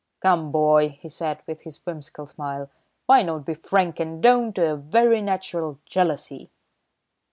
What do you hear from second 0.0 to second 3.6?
"Come, boy," he said, with his whimsical smile, "why not be